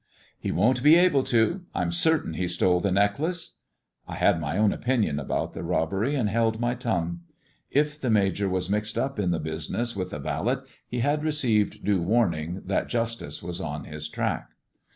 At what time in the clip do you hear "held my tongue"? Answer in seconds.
6.27-7.19